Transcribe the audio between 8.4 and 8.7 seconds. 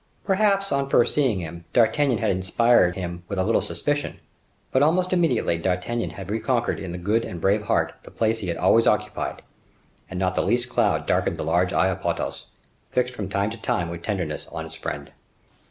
had